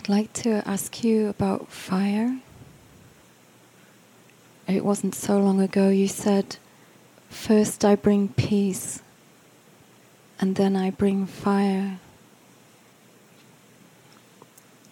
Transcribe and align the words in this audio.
I'd 0.00 0.08
like 0.08 0.32
to 0.44 0.66
ask 0.66 1.04
you 1.04 1.28
about 1.28 1.68
fire. 1.68 2.38
It 4.66 4.82
wasn't 4.82 5.14
so 5.14 5.38
long 5.38 5.60
ago 5.60 5.90
you 5.90 6.08
said, 6.08 6.56
First 7.28 7.84
I 7.84 7.96
bring 7.96 8.28
peace, 8.28 9.02
and 10.40 10.56
then 10.56 10.74
I 10.74 10.88
bring 10.88 11.26
fire. 11.26 11.98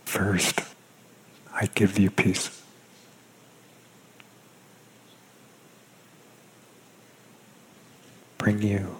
First, 0.05 0.61
I 1.55 1.71
give 1.75 1.99
you 1.99 2.11
peace. 2.11 2.63
Bring 8.37 8.61
you 8.61 8.95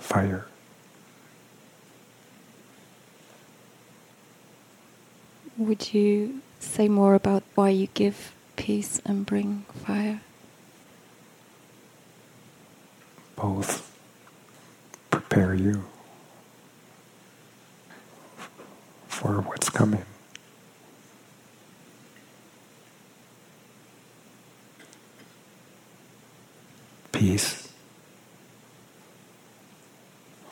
fire. 0.00 0.46
Would 5.62 5.94
you 5.94 6.42
say 6.58 6.88
more 6.88 7.14
about 7.14 7.44
why 7.54 7.68
you 7.68 7.86
give 7.94 8.34
peace 8.56 9.00
and 9.06 9.24
bring 9.24 9.64
fire? 9.86 10.20
Both 13.36 13.88
prepare 15.10 15.54
you 15.54 15.84
for 19.06 19.40
what's 19.42 19.70
coming. 19.70 20.04
Peace 27.12 27.72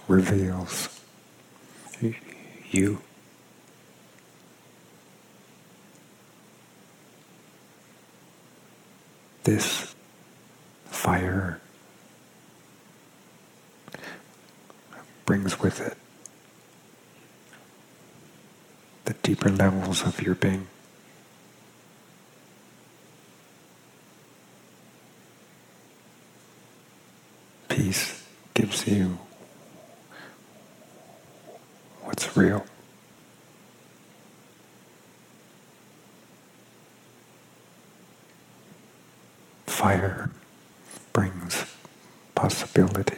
reveals 0.07 1.01
you. 2.71 3.01
This 9.51 9.97
fire 10.85 11.61
brings 15.27 15.59
with 15.59 15.81
it 15.81 15.97
the 19.07 19.15
deeper 19.25 19.49
levels 19.51 20.07
of 20.07 20.23
your 20.23 20.37
being. 20.37 20.69
Peace 27.69 28.25
gives 28.55 28.87
you 28.87 29.19
what's 32.05 32.37
real. 32.37 32.65
Fire 39.67 40.31
brings 41.15 41.65
possibility. 42.73 43.17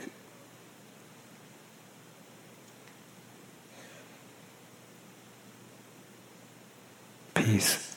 Peace 7.34 7.96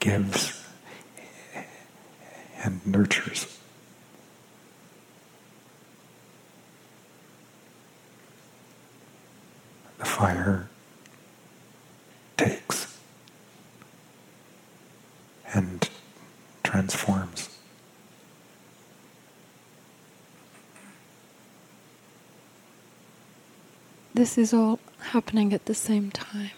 gives 0.00 0.64
and 2.62 2.84
nurtures. 2.86 3.58
The 9.98 10.04
fire 10.04 10.68
takes 12.36 12.98
and 15.54 15.88
transforms. 16.62 17.27
This 24.18 24.36
is 24.36 24.52
all 24.52 24.80
happening 24.98 25.52
at 25.52 25.66
the 25.66 25.76
same 25.76 26.10
time. 26.10 26.50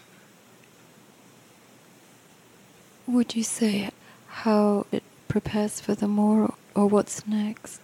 Would 3.05 3.35
you 3.35 3.43
say 3.43 3.91
how 4.29 4.87
it 4.91 5.03
prepares 5.27 5.79
for 5.79 5.93
the 5.93 6.07
more 6.07 6.55
or 6.73 6.87
what's 6.87 7.27
next? 7.27 7.79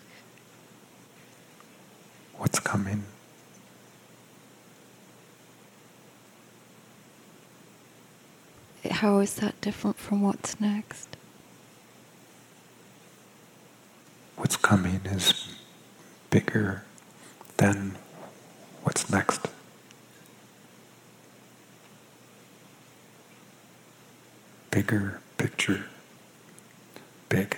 What's 2.37 2.59
coming? 2.59 3.03
How 8.89 9.19
is 9.19 9.35
that 9.35 9.61
different 9.61 9.97
from 9.97 10.23
what's 10.23 10.59
next? 10.59 11.15
What's 14.37 14.57
coming 14.57 15.01
is 15.05 15.53
bigger 16.31 16.83
than 17.57 17.95
what's 18.81 19.07
next. 19.11 19.46
Bigger 24.77 25.19
picture, 25.39 25.85
big. 27.29 27.57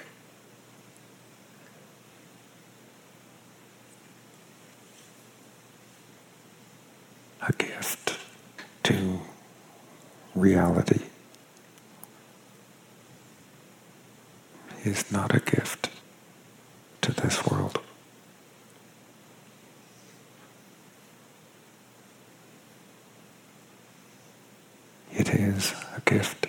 A 7.45 7.51
gift 7.51 8.17
to 8.83 9.19
reality 10.33 11.01
is 14.85 15.11
not 15.11 15.35
a 15.35 15.41
gift 15.41 15.89
to 17.01 17.11
this 17.11 17.45
world. 17.45 17.81
It 25.11 25.33
is 25.33 25.73
a 25.97 25.99
gift 26.05 26.48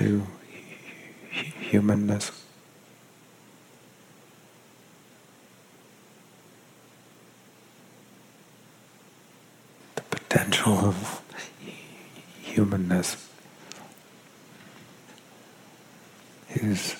to 0.00 0.26
humanness. 1.60 2.32
The 9.96 10.02
potential 10.02 10.78
of 10.78 11.20
humanness 12.40 13.28
is 16.54 16.96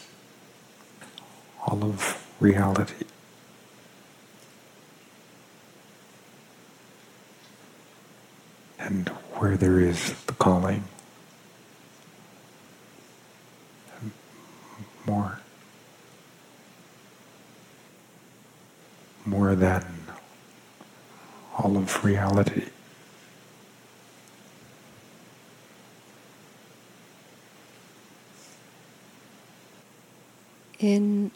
all 1.67 1.83
of 1.83 2.27
reality. 2.39 3.07
And 8.79 9.09
where 9.39 9.57
there 9.57 9.81
is 9.81 10.13
the 10.27 10.35
calling, 10.35 10.85
more, 15.07 15.41
more 19.25 19.55
than 19.55 19.85
all 21.61 21.77
of 21.77 22.05
reality. 22.05 22.65
In 30.79 31.31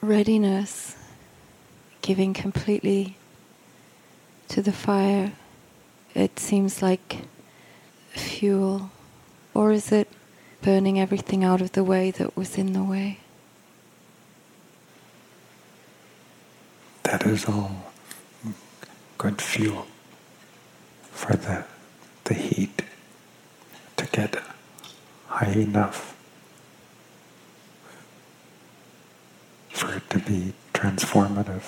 readiness, 0.00 0.96
giving 2.00 2.34
completely 2.34 3.16
to 4.48 4.60
the 4.60 4.72
fire, 4.72 5.32
it 6.14 6.40
seems 6.40 6.82
like 6.82 7.18
fuel. 8.10 8.90
Or 9.54 9.70
is 9.70 9.92
it 9.92 10.08
burning 10.60 10.98
everything 10.98 11.44
out 11.44 11.60
of 11.60 11.72
the 11.72 11.84
way 11.84 12.10
that 12.10 12.36
was 12.36 12.58
in 12.58 12.72
the 12.72 12.82
way? 12.82 13.20
That 17.04 17.24
is 17.26 17.44
all 17.44 17.91
good 19.22 19.40
fuel 19.40 19.86
for 21.12 21.36
the, 21.36 21.64
the 22.24 22.34
heat 22.34 22.82
to 23.96 24.04
get 24.06 24.34
high 25.28 25.52
enough 25.52 26.16
for 29.68 29.94
it 29.94 30.10
to 30.10 30.18
be 30.18 30.52
transformative. 30.74 31.62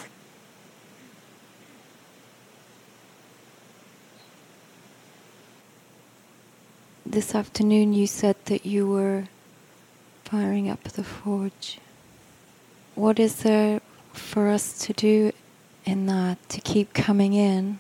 This 7.07 7.37
afternoon 7.37 7.93
you 7.93 8.09
said 8.09 8.35
that 8.47 8.67
you 8.67 8.89
were 8.89 9.29
firing 10.25 10.69
up 10.69 10.83
the 10.83 11.05
forge. 11.05 11.79
What 12.97 13.21
is 13.21 13.45
there 13.45 13.81
for 14.13 14.49
us 14.49 14.77
to 14.79 14.93
do 14.93 15.31
in 15.85 16.07
that 16.07 16.49
to 16.49 16.61
keep 16.61 16.93
coming 16.95 17.33
in 17.33 17.79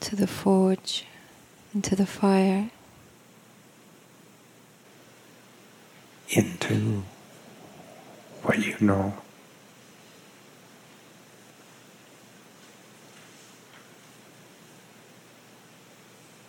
to 0.00 0.16
the 0.16 0.26
forge 0.26 1.04
into 1.76 1.94
the 1.94 2.06
fire. 2.06 2.70
Into 6.30 7.02
what 8.42 8.58
you 8.64 8.76
know. 8.80 9.12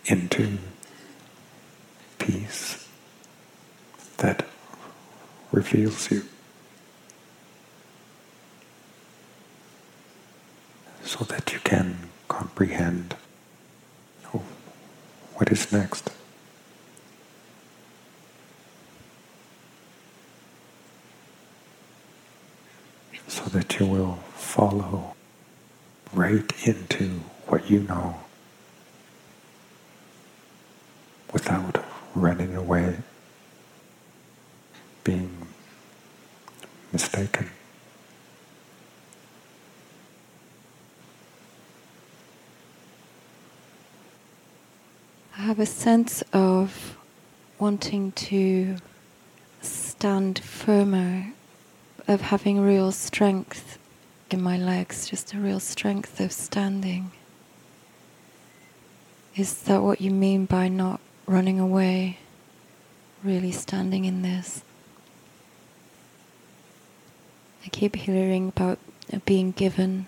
Into 0.06 0.58
peace 2.20 2.88
that 4.20 4.46
reveals 5.52 6.10
you. 6.10 6.24
So 11.04 11.26
that 11.26 11.52
you 11.52 11.56
can 11.68 11.98
comprehend 12.30 13.14
oh, 14.34 14.42
what 15.36 15.52
is 15.52 15.70
next. 15.70 16.10
So 23.28 23.44
that 23.50 23.78
you 23.78 23.86
will 23.86 24.16
follow 24.36 25.14
right 26.14 26.50
into 26.66 27.20
what 27.48 27.70
you 27.70 27.82
know 27.82 28.16
without 31.34 31.84
running 32.16 32.56
away, 32.56 32.96
being 35.04 35.48
mistaken. 36.94 37.50
I 45.38 45.42
have 45.42 45.60
a 45.60 45.68
sense 45.68 46.24
of 46.34 46.98
wanting 47.60 48.12
to 48.14 48.78
stand 49.62 50.40
firmer, 50.40 51.32
of 52.08 52.22
having 52.22 52.60
real 52.60 52.92
strength 52.92 53.78
in 54.32 54.42
my 54.42 54.58
legs, 54.58 55.08
just 55.08 55.36
a 55.36 55.38
real 55.38 55.60
strength 55.60 56.20
of 56.20 56.32
standing. 56.32 57.12
Is 59.36 59.54
that 59.64 59.84
what 59.84 60.02
you 60.02 60.10
mean 60.10 60.46
by 60.48 60.70
not 60.70 61.00
running 61.28 61.60
away, 61.60 62.18
really 63.24 63.52
standing 63.52 64.06
in 64.06 64.24
this? 64.24 64.64
I 67.64 67.70
keep 67.70 67.96
hearing 67.96 68.48
about 68.48 68.80
being 69.26 69.52
given, 69.52 70.08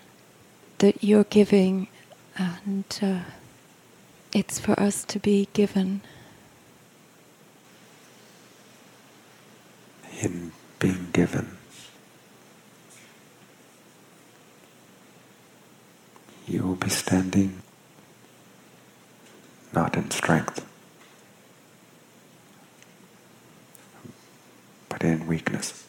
that 0.80 1.04
you're 1.04 1.26
giving, 1.26 1.88
and 2.36 2.86
uh, 3.00 3.20
it's 4.34 4.60
for 4.60 4.80
us 4.80 5.04
to 5.06 5.20
be 5.20 5.48
given. 5.54 6.02
In 10.22 10.52
being 10.80 11.08
given, 11.14 11.58
you 16.48 16.64
will 16.64 16.76
be 16.76 16.90
standing 16.90 17.62
not 19.74 19.96
in 19.96 20.12
strength, 20.12 20.66
but 24.90 25.04
in 25.04 25.26
weakness. 25.28 25.86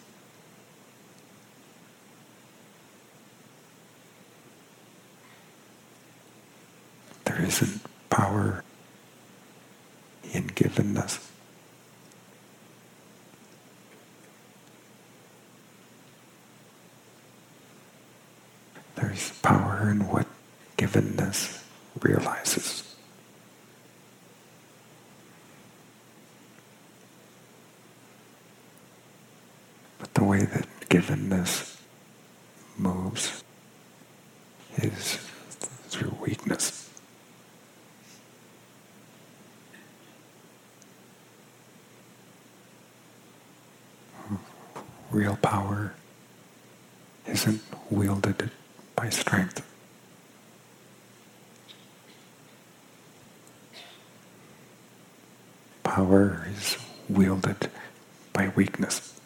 There 7.24 7.42
isn't 7.42 7.80
power 8.20 8.62
in 10.34 10.46
givenness. 10.48 11.26
There's 18.96 19.30
power 19.40 19.88
in 19.90 20.06
what 20.06 20.26
givenness 20.76 21.64
realizes. 22.02 22.94
But 29.98 30.12
the 30.12 30.24
way 30.24 30.40
that 30.40 30.66
givenness 30.90 31.80
moves 32.76 33.42
is 34.76 35.18
through 35.88 36.14
weakness. 36.20 36.90
Real 45.20 45.36
power 45.36 45.92
isn't 47.26 47.60
wielded 47.90 48.50
by 48.96 49.10
strength. 49.10 49.62
Power 55.82 56.46
is 56.50 56.78
wielded 57.06 57.68
by 58.32 58.48
weakness. 58.56 59.20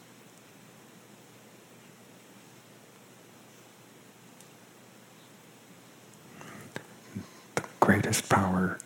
The 7.55 7.63
greatest 7.79 8.29
power 8.29 8.81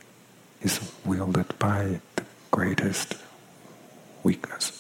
is 0.61 0.93
wielded 1.07 1.59
by 1.59 2.03
the 2.17 2.25
greatest 2.51 3.15
weakness. 4.23 4.78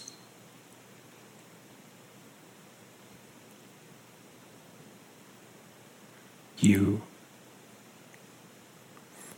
You 6.60 7.02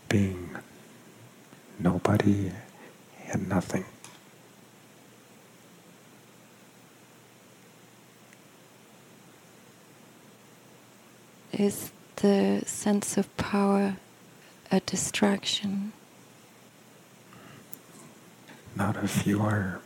being 0.08 0.50
nobody 1.78 2.52
and 3.32 3.48
nothing. 3.48 3.84
Is 11.52 11.90
the 12.16 12.62
sense 12.66 13.16
of 13.16 13.34
power 13.36 13.96
a 14.70 14.80
distraction? 14.80 15.92
Not 18.76 18.96
if 19.02 19.26
you 19.26 19.42
are 19.42 19.80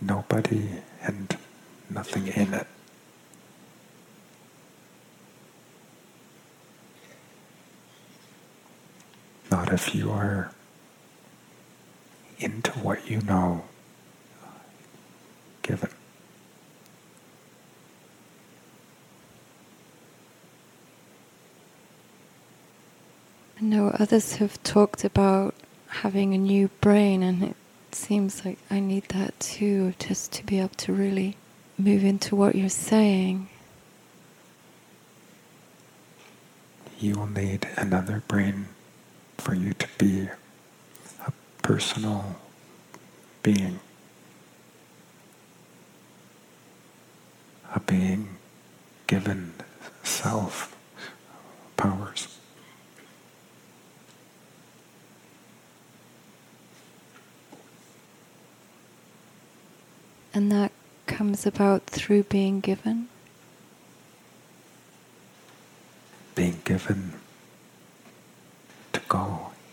nobody 0.00 0.68
and 1.02 1.36
nothing 1.90 2.28
in 2.28 2.54
it. 2.54 2.66
Not 9.64 9.72
if 9.72 9.94
you 9.94 10.10
are 10.10 10.50
into 12.38 12.70
what 12.72 13.08
you 13.10 13.22
know, 13.22 13.64
given. 15.62 15.88
I 23.58 23.62
know 23.62 23.88
others 23.98 24.36
have 24.36 24.62
talked 24.64 25.02
about 25.02 25.54
having 25.86 26.34
a 26.34 26.38
new 26.38 26.68
brain, 26.82 27.22
and 27.22 27.42
it 27.42 27.56
seems 27.92 28.44
like 28.44 28.58
I 28.70 28.80
need 28.80 29.04
that 29.10 29.40
too, 29.40 29.94
just 29.98 30.30
to 30.32 30.44
be 30.44 30.58
able 30.58 30.74
to 30.76 30.92
really 30.92 31.38
move 31.78 32.04
into 32.04 32.36
what 32.36 32.54
you're 32.54 32.68
saying. 32.68 33.48
You 36.98 37.14
will 37.14 37.28
need 37.28 37.66
another 37.78 38.22
brain 38.28 38.66
for 39.44 39.54
you 39.54 39.74
to 39.74 39.86
be 39.98 40.26
a 41.26 41.32
personal 41.60 42.36
being, 43.42 43.78
a 47.74 47.78
being 47.80 48.36
given 49.06 49.52
self 50.02 50.74
powers. 51.76 52.38
And 60.32 60.50
that 60.50 60.72
comes 61.06 61.44
about 61.44 61.84
through 61.84 62.22
being 62.22 62.60
given? 62.60 63.08
Being 66.34 66.62
given 66.64 67.12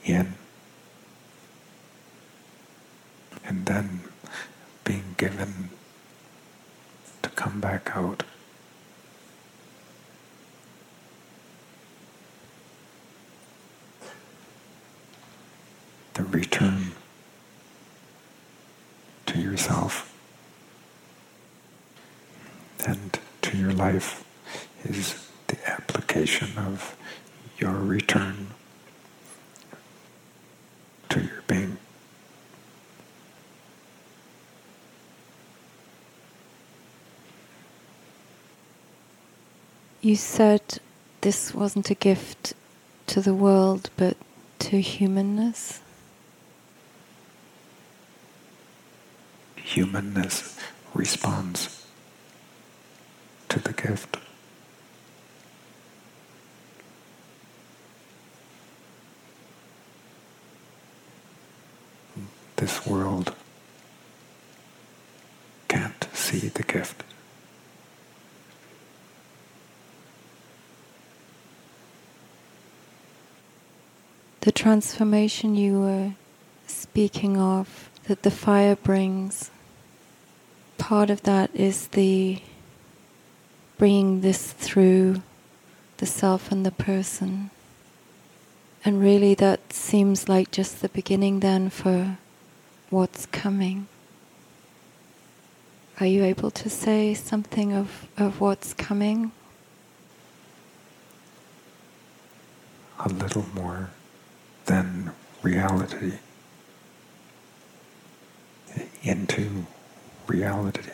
go 0.08 0.14
in 0.14 0.34
and 3.46 3.66
then 3.66 4.02
being 4.84 5.16
given 5.18 5.70
to 7.22 7.30
come 7.30 7.60
back 7.60 7.92
out. 7.96 8.24
the 16.14 16.24
return 16.24 16.92
to 19.26 19.40
yourself 19.40 20.14
and 22.86 23.20
to 23.42 23.58
your 23.58 23.72
life 23.72 24.26
is 24.84 25.28
the 25.48 25.58
application 25.70 26.58
of 26.58 26.96
your 27.58 27.72
return 27.74 28.48
to 31.10 31.22
your 31.22 31.42
being. 31.48 31.78
You 40.04 40.16
said 40.16 40.80
this 41.22 41.54
wasn't 41.54 41.92
a 41.92 41.94
gift 41.94 42.54
to 43.06 43.22
the 43.22 43.36
world, 43.36 43.92
but 43.98 44.18
to 44.58 44.82
humanness. 44.82 45.80
Humanness 49.58 50.58
responds 50.96 51.86
to 53.50 53.60
the 53.60 53.74
gift. 53.74 54.18
The 74.42 74.52
transformation 74.52 75.56
you 75.56 75.82
were 75.82 76.14
speaking 76.66 77.38
of 77.38 77.92
that 78.06 78.24
the 78.24 78.32
fire 78.32 78.76
brings, 78.76 79.52
part 80.80 81.12
of 81.12 81.22
that 81.24 81.52
is 81.54 81.90
the 81.90 82.42
bringing 83.78 84.22
this 84.22 84.52
through 84.52 85.22
the 85.98 86.08
self 86.08 86.52
and 86.52 86.66
the 86.66 86.72
person. 86.72 87.52
And 88.84 89.00
really, 89.00 89.36
that 89.36 89.74
seems 89.74 90.28
like 90.28 90.50
just 90.50 90.82
the 90.82 90.90
beginning 90.90 91.42
then 91.42 91.70
for 91.70 92.18
what's 92.90 93.28
coming. 93.28 93.86
Are 96.00 96.08
you 96.08 96.24
able 96.24 96.50
to 96.50 96.68
say 96.68 97.14
something 97.14 97.74
of, 97.74 98.08
of 98.18 98.42
what's 98.42 98.74
coming? 98.74 99.34
A 103.00 103.10
little 103.10 103.46
more 103.54 103.92
than 104.72 105.12
reality 105.42 106.14
into 109.04 109.66
reality. 110.28 110.92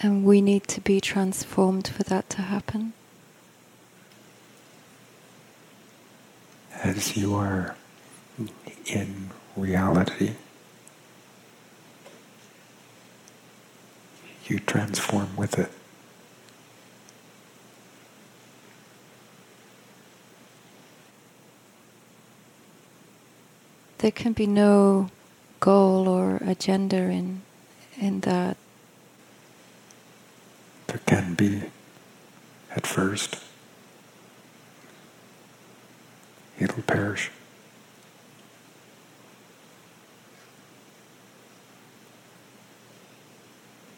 And 0.00 0.24
we 0.24 0.40
need 0.40 0.68
to 0.68 0.80
be 0.80 1.00
transformed 1.00 1.88
for 1.88 2.04
that 2.04 2.30
to 2.30 2.42
happen. 2.42 2.92
As 6.84 7.16
you 7.16 7.34
are 7.34 7.74
in 8.84 9.30
reality, 9.56 10.34
you 14.50 14.58
transform 14.60 15.36
with 15.36 15.58
it. 15.58 15.70
There 23.98 24.10
can 24.10 24.32
be 24.32 24.46
no 24.46 25.10
goal 25.58 26.06
or 26.06 26.36
agenda 26.36 26.96
in 26.96 27.42
in 27.98 28.20
that. 28.20 28.56
There 30.86 31.00
can 31.06 31.34
be 31.34 31.62
at 32.70 32.86
first. 32.86 33.42
It'll 36.58 36.82
perish. 36.82 37.30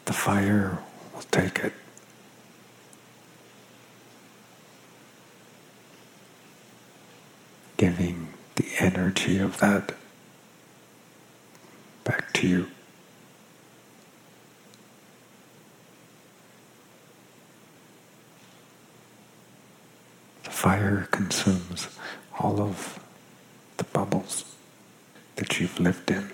The 0.09 0.13
fire 0.13 0.79
will 1.13 1.21
take 1.29 1.59
it. 1.59 1.73
Giving 7.77 8.29
the 8.55 8.65
energy 8.79 9.37
of 9.37 9.59
that 9.59 9.93
back 12.03 12.33
to 12.33 12.47
you. 12.47 12.67
The 20.43 20.49
fire 20.49 21.07
consumes 21.11 21.87
all 22.39 22.59
of 22.59 22.99
the 23.77 23.83
bubbles 23.83 24.55
that 25.35 25.59
you've 25.59 25.79
lived 25.79 26.09
in. 26.09 26.31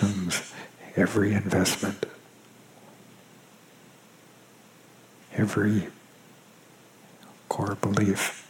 consumes 0.00 0.52
every 1.10 1.32
investment, 1.32 2.06
every 5.34 5.88
core 7.48 7.74
belief. 7.74 8.48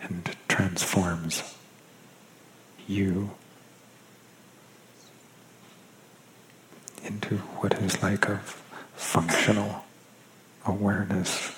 And 0.00 0.34
transforms 0.48 1.54
you 2.88 3.30
into 7.04 7.36
what 7.36 7.74
is 7.74 8.02
like 8.02 8.28
a 8.28 8.38
functional 8.96 9.84
awareness 10.66 11.56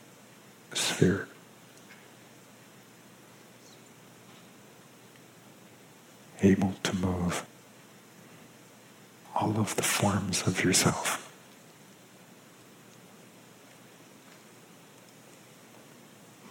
sphere. 0.75 1.27
Able 6.45 6.75
to 6.83 6.95
move 6.97 7.47
all 9.35 9.59
of 9.59 9.75
the 9.77 9.83
forms 9.83 10.47
of 10.47 10.63
yourself. 10.63 11.33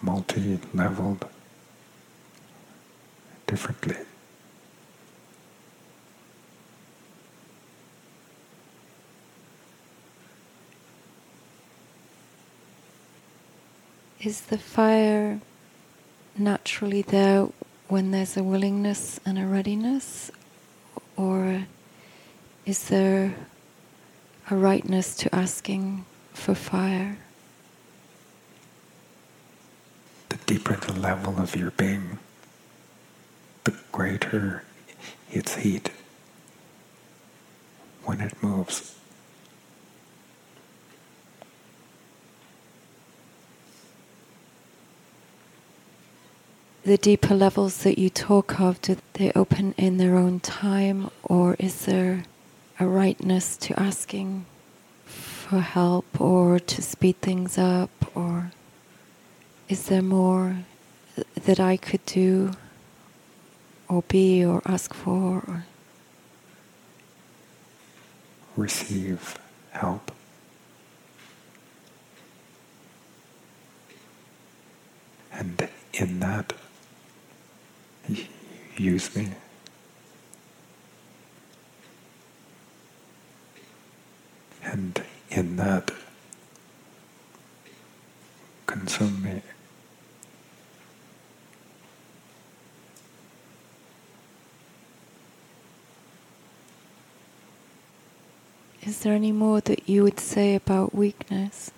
Multi 0.02 0.58
leveled 0.74 1.28
differently. 3.46 3.98
Is 14.20 14.42
the 14.42 14.58
fire 14.58 15.40
naturally 16.36 17.04
there 17.04 17.48
when 17.88 18.12
there's 18.12 18.38
a 18.38 18.44
willingness 18.44 19.20
and 19.26 19.38
a 19.38 19.46
readiness? 19.46 20.32
Or 21.16 21.66
is 22.66 22.88
there 22.90 23.36
a 24.50 24.56
rightness 24.56 25.16
to 25.18 25.34
asking 25.36 26.06
for 26.34 26.56
fire? 26.56 27.18
The 30.30 30.38
deeper 30.46 30.76
the 30.76 30.94
level 30.94 31.40
of 31.40 31.56
your 31.56 31.72
being, 31.72 32.20
the 33.64 33.76
greater 33.92 34.64
its 35.32 35.56
heat 35.56 35.92
when 38.06 38.22
it 38.22 38.42
moves. 38.42 38.96
The 46.84 46.98
deeper 46.98 47.34
levels 47.34 47.84
that 47.84 47.98
you 47.98 48.10
talk 48.10 48.60
of, 48.60 48.82
do 48.82 48.98
they 49.14 49.32
open 49.34 49.74
in 49.78 49.98
their 49.98 50.18
own 50.18 50.40
time, 50.42 51.10
or 51.24 51.56
is 51.58 51.86
there 51.86 52.24
a 52.80 52.86
rightness 52.86 53.56
to 53.56 53.80
asking 53.80 54.46
for 55.06 55.60
help 55.60 56.20
or 56.20 56.60
to 56.60 56.82
speed 56.82 57.22
things 57.22 57.58
up, 57.58 57.90
or 58.14 58.52
is 59.70 59.86
there 59.86 60.02
more 60.02 60.58
that 61.36 61.60
I 61.60 61.78
could 61.78 62.06
do 62.06 62.52
or 63.88 64.02
be 64.04 64.44
or 64.44 64.62
ask 64.66 64.94
for? 64.94 65.44
Or 65.48 65.66
Receive 68.58 69.38
help. 69.72 70.12
And 75.32 75.68
in 75.94 76.20
that, 76.20 76.54
use 78.78 79.16
me. 79.16 79.30
And 84.64 85.04
in 85.30 85.56
that, 85.58 85.92
consume 88.66 89.22
me. 89.22 89.42
Is 98.82 99.00
there 99.00 99.14
any 99.14 99.32
more 99.32 99.62
that 99.62 99.88
you 99.88 100.04
would 100.04 100.20
say 100.20 100.56
about 100.56 100.94
weakness? 100.94 101.72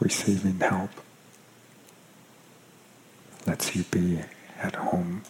Receiving 0.00 0.60
help 0.60 0.90
lets 3.48 3.74
you 3.74 3.82
be 3.84 4.20
at 4.60 4.74
home 4.74 5.22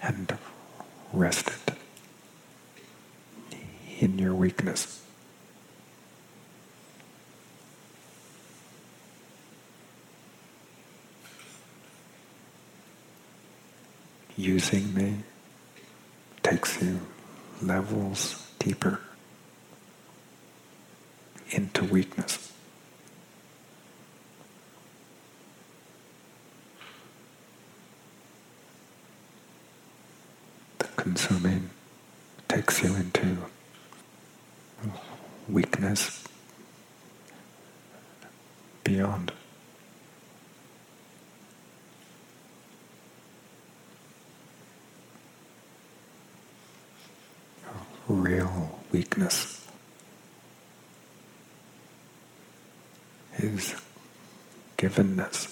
and 0.00 0.38
rested 1.12 1.74
in 3.98 4.16
your 4.16 4.32
weakness. 4.32 5.04
Using 14.36 14.94
me 14.94 15.16
takes 16.44 16.80
you 16.80 17.00
levels 17.60 18.46
deeper 18.60 19.00
into 21.50 21.84
weakness. 21.84 22.52
The 30.78 30.86
consuming 31.00 31.70
takes 32.46 32.82
you 32.82 32.94
into 32.94 33.38
weakness 35.48 36.24
beyond. 38.84 39.32
real 48.08 48.80
weakness 48.90 49.64
is 53.38 53.74
givenness. 54.76 55.49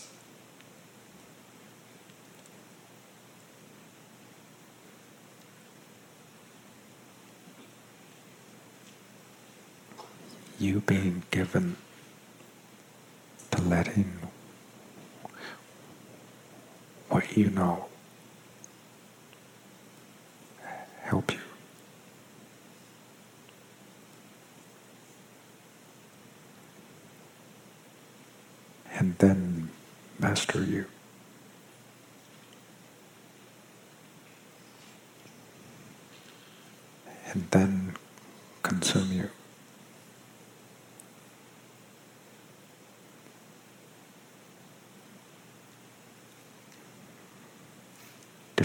You 10.68 10.80
being 10.80 11.22
given 11.30 11.76
to 13.52 13.62
letting 13.62 14.18
what 17.08 17.34
you 17.34 17.48
know 17.48 17.86
help 21.04 21.32
you. 21.32 21.38
and 28.98 29.16
then 29.18 29.70
master 30.18 30.62
you. 30.62 30.84
And 37.32 37.46
then 37.50 37.94
consume 38.62 39.12
you. 39.12 39.30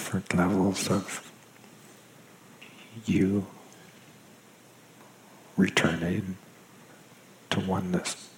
Different 0.03 0.35
levels 0.35 0.91
of 0.91 1.31
you 3.05 3.47
returning 5.55 6.35
to 7.49 7.61
oneness. 7.61 8.29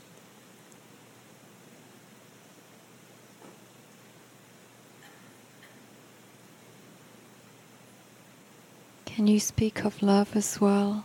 Can 9.06 9.26
you 9.26 9.40
speak 9.40 9.84
of 9.84 10.04
love 10.04 10.36
as 10.36 10.62
well? 10.62 11.04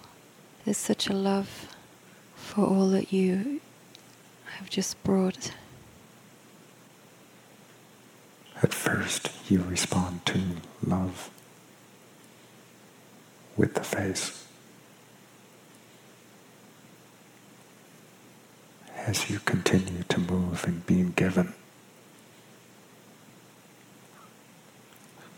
There's 0.66 0.76
such 0.76 1.08
a 1.08 1.14
love 1.14 1.74
for 2.34 2.66
all 2.66 2.90
that 2.90 3.14
you 3.14 3.62
have 4.58 4.68
just 4.68 5.02
brought. 5.04 5.52
At 8.62 8.74
first, 8.74 9.30
you 9.48 9.62
respond 9.62 10.26
to 10.26 10.40
love 10.86 11.30
with 13.56 13.74
the 13.74 13.82
face. 13.82 14.44
As 18.94 19.30
you 19.30 19.38
continue 19.40 20.02
to 20.04 20.20
move 20.20 20.64
and 20.64 20.84
being 20.86 21.12
given, 21.16 21.54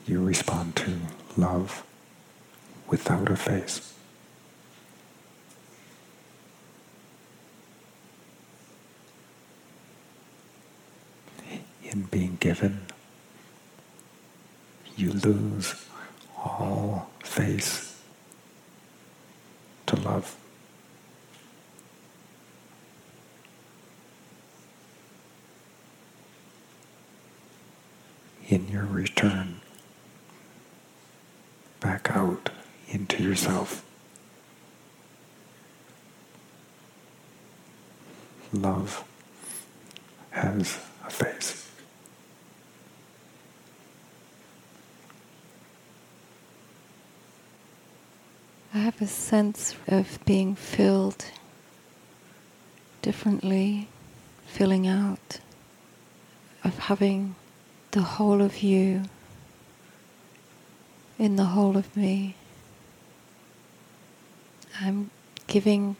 you 0.06 0.22
respond 0.24 0.74
to 0.76 0.98
love 1.36 1.84
without 2.88 3.30
a 3.30 3.36
face. 3.36 3.94
In 11.84 12.02
being 12.04 12.36
given, 12.40 12.86
you 14.96 15.12
lose 15.12 15.74
all 16.36 17.10
face 17.22 18.00
to 19.86 19.96
love. 19.96 20.36
In 28.48 28.68
your 28.68 28.84
return 28.84 29.60
back 31.80 32.10
out 32.14 32.50
into 32.88 33.22
yourself. 33.22 33.84
Love 38.52 39.04
has 40.30 40.78
a 41.06 41.10
face. 41.10 41.70
I 48.74 48.81
have 48.92 49.02
a 49.02 49.06
sense 49.06 49.74
of 49.88 50.18
being 50.26 50.54
filled 50.54 51.24
differently, 53.00 53.88
filling 54.46 54.86
out, 54.86 55.40
of 56.62 56.78
having 56.78 57.34
the 57.92 58.02
whole 58.02 58.42
of 58.42 58.62
you 58.62 59.02
in 61.18 61.36
the 61.36 61.44
whole 61.44 61.76
of 61.76 61.96
me. 61.96 62.34
I'm 64.80 65.10
giving, 65.46 65.96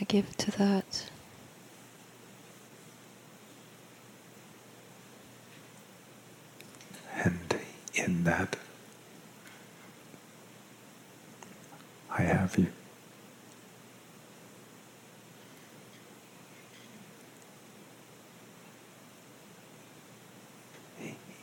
I 0.00 0.04
give 0.04 0.36
to 0.38 0.50
that. 0.52 1.10
And 7.14 7.58
in 7.94 8.24
that, 8.24 8.56
I 12.22 12.26
have 12.26 12.56
you. 12.56 12.68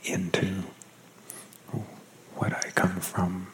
Into 0.04 0.46
what 2.34 2.54
I 2.54 2.70
come 2.74 2.98
from 3.00 3.48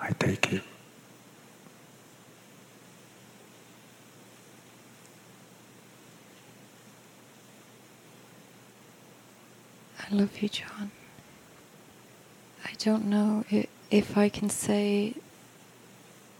I 0.00 0.10
take 0.12 0.52
you. 0.52 0.62
I 10.00 10.14
love 10.14 10.38
you, 10.40 10.48
John. 10.48 10.90
I 12.64 12.70
don't 12.78 13.04
know 13.04 13.44
if 13.90 14.16
I 14.16 14.30
can 14.30 14.48
say 14.48 15.14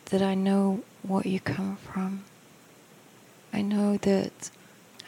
that 0.06 0.22
I 0.22 0.34
know 0.34 0.82
what 1.02 1.26
you 1.26 1.40
come 1.40 1.76
from. 1.76 2.24
I 3.52 3.62
know 3.62 3.96
that 3.98 4.50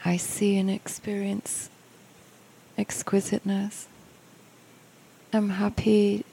I 0.03 0.17
see 0.17 0.57
and 0.57 0.69
experience 0.69 1.69
exquisiteness. 2.77 3.87
I'm 5.33 5.49
happy 5.49 6.25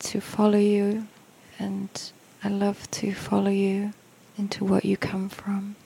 to 0.00 0.20
follow 0.20 0.58
you 0.58 1.06
and 1.58 1.88
I 2.42 2.48
love 2.48 2.90
to 2.92 3.12
follow 3.12 3.50
you 3.50 3.92
into 4.38 4.64
what 4.64 4.84
you 4.84 4.96
come 4.96 5.28
from. 5.28 5.76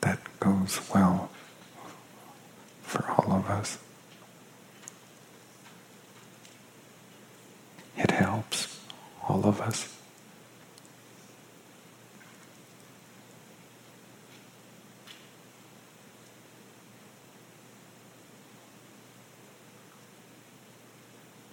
That 0.00 0.20
goes 0.38 0.80
well 0.94 1.30
for 2.82 3.04
all 3.10 3.32
of 3.32 3.50
us. 3.50 3.78
It 7.96 8.12
helps 8.12 8.80
all 9.28 9.44
of 9.44 9.60
us. 9.60 9.94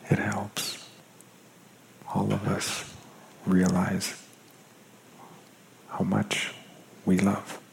It 0.10 0.20
helps 0.20 0.88
all 2.14 2.32
of 2.32 2.48
us 2.48 2.94
realize 3.46 4.16
how 5.90 6.06
much 6.06 6.54
we 7.06 7.20
love. 7.20 7.65